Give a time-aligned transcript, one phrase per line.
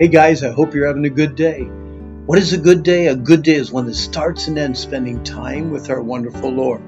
[0.00, 1.64] Hey guys, I hope you're having a good day.
[1.64, 3.08] What is a good day?
[3.08, 6.80] A good day is one that starts and ends spending time with our wonderful Lord.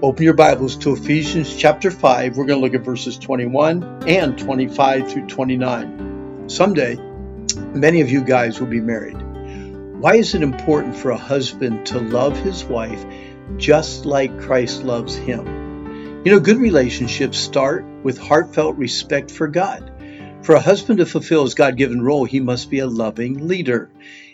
[0.00, 2.36] Open your Bibles to Ephesians chapter 5.
[2.36, 6.48] We're going to look at verses 21 and 25 through 29.
[6.48, 6.94] Someday,
[7.74, 9.20] many of you guys will be married.
[10.00, 13.04] Why is it important for a husband to love his wife
[13.56, 16.22] just like Christ loves him?
[16.24, 19.95] You know, good relationships start with heartfelt respect for God.
[20.46, 23.90] For a husband to fulfill his God given role, he must be a loving leader.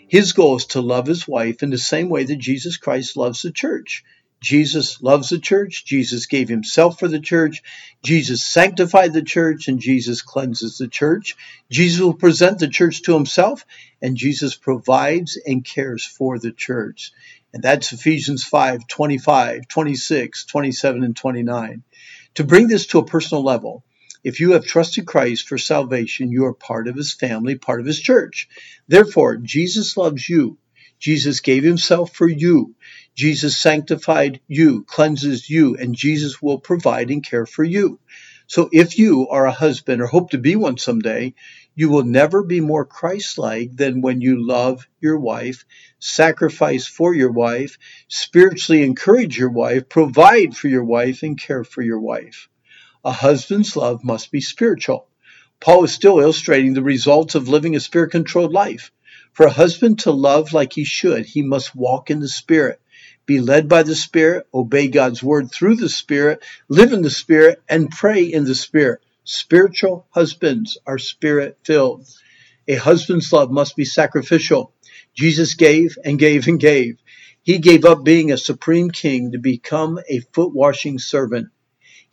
[0.07, 3.41] His goal is to love his wife in the same way that Jesus Christ loves
[3.41, 4.03] the church.
[4.39, 5.85] Jesus loves the church.
[5.85, 7.63] Jesus gave himself for the church.
[8.03, 11.35] Jesus sanctified the church and Jesus cleanses the church.
[11.71, 13.65] Jesus will present the church to himself
[13.99, 17.11] and Jesus provides and cares for the church.
[17.55, 21.83] And that's Ephesians 5 25, 26, 27, and 29.
[22.35, 23.83] To bring this to a personal level,
[24.23, 27.85] if you have trusted Christ for salvation, you are part of his family, part of
[27.85, 28.47] his church.
[28.87, 30.57] Therefore, Jesus loves you.
[30.99, 32.75] Jesus gave himself for you.
[33.15, 37.99] Jesus sanctified you, cleanses you, and Jesus will provide and care for you.
[38.47, 41.33] So if you are a husband or hope to be one someday,
[41.75, 45.65] you will never be more Christ like than when you love your wife,
[45.99, 47.77] sacrifice for your wife,
[48.07, 52.47] spiritually encourage your wife, provide for your wife, and care for your wife.
[53.05, 55.07] A husband's love must be spiritual.
[55.59, 58.91] Paul is still illustrating the results of living a spirit controlled life.
[59.33, 62.79] For a husband to love like he should, he must walk in the Spirit,
[63.25, 67.61] be led by the Spirit, obey God's word through the Spirit, live in the Spirit,
[67.67, 69.01] and pray in the Spirit.
[69.23, 72.05] Spiritual husbands are spirit filled.
[72.67, 74.71] A husband's love must be sacrificial.
[75.15, 76.99] Jesus gave and gave and gave.
[77.41, 81.49] He gave up being a supreme king to become a foot washing servant.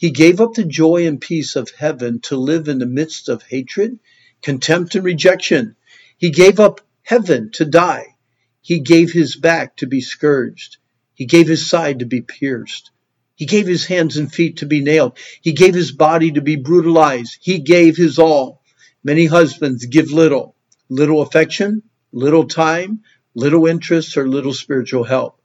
[0.01, 3.43] He gave up the joy and peace of heaven to live in the midst of
[3.43, 3.99] hatred,
[4.41, 5.77] contempt, and rejection.
[6.17, 8.17] He gave up heaven to die.
[8.63, 10.79] He gave his back to be scourged.
[11.13, 12.91] He gave his side to be pierced.
[13.35, 15.19] He gave his hands and feet to be nailed.
[15.43, 17.37] He gave his body to be brutalized.
[17.43, 18.63] He gave his all.
[19.05, 20.57] Many husbands give little,
[20.89, 23.03] little affection, little time,
[23.35, 25.40] little interest, or little spiritual help.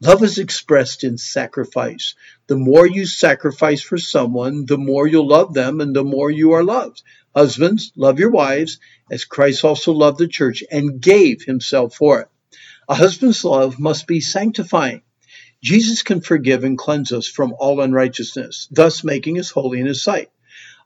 [0.00, 2.14] Love is expressed in sacrifice.
[2.46, 6.52] The more you sacrifice for someone, the more you'll love them and the more you
[6.52, 7.02] are loved.
[7.34, 8.78] Husbands, love your wives
[9.10, 12.28] as Christ also loved the church and gave himself for it.
[12.88, 15.02] A husband's love must be sanctifying.
[15.62, 20.02] Jesus can forgive and cleanse us from all unrighteousness, thus making us holy in his
[20.02, 20.30] sight.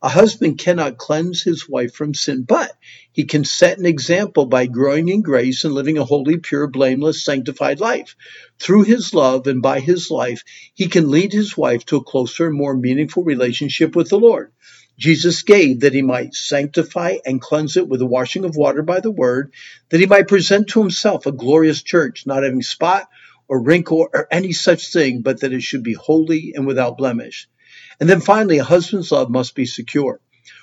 [0.04, 2.72] A husband cannot cleanse his wife from sin, but
[3.12, 7.24] he can set an example by growing in grace and living a holy, pure, blameless,
[7.24, 8.16] sanctified life.
[8.58, 10.42] Through his love and by his life,
[10.74, 14.50] he can lead his wife to a closer and more meaningful relationship with the Lord.
[14.98, 18.98] Jesus gave that he might sanctify and cleanse it with the washing of water by
[18.98, 19.52] the word,
[19.90, 23.08] that he might present to himself a glorious church, not having spot
[23.46, 27.48] or wrinkle or any such thing, but that it should be holy and without blemish.
[28.00, 30.20] And then finally, a husband's love must be secure.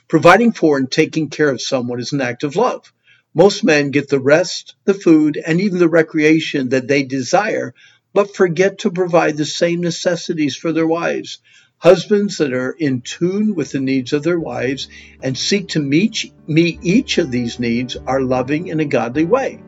[0.07, 2.91] Providing for and taking care of someone is an act of love.
[3.33, 7.75] Most men get the rest, the food, and even the recreation that they desire,
[8.13, 11.37] but forget to provide the same necessities for their wives.
[11.77, 14.89] Husbands that are in tune with the needs of their wives
[15.23, 19.61] and seek to meet, meet each of these needs are loving in a godly way.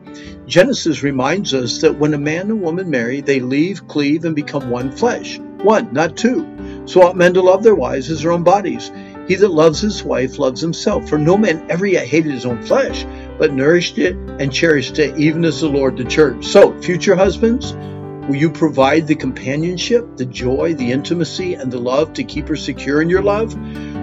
[0.46, 4.68] Genesis reminds us that when a man and woman marry, they leave, cleave, and become
[4.68, 5.38] one flesh.
[5.38, 6.44] One, not two.
[6.84, 8.90] So ought men to love their wives as their own bodies.
[9.28, 11.08] He that loves his wife loves himself.
[11.08, 13.06] For no man ever yet hated his own flesh,
[13.38, 16.44] but nourished it and cherished it, even as the Lord the church.
[16.44, 22.12] So, future husbands, will you provide the companionship, the joy, the intimacy, and the love
[22.14, 23.54] to keep her secure in your love?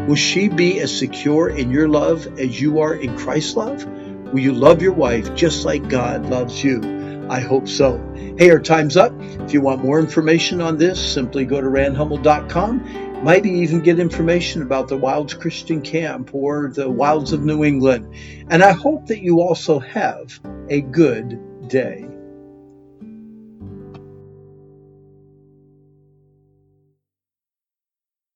[0.08, 3.86] Will she be as secure in your love as you are in Christ's love?
[4.34, 6.99] Will you love your wife just like God loves you?
[7.30, 8.04] I hope so.
[8.38, 9.14] Hey, our time's up.
[9.20, 13.24] If you want more information on this, simply go to randhummel.com.
[13.24, 18.16] Might even get information about the Wilds Christian Camp or the Wilds of New England.
[18.50, 20.40] And I hope that you also have
[20.70, 22.08] a good day.